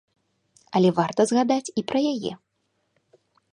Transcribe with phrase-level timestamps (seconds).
[0.79, 2.31] Але варта згадаць і пра яе.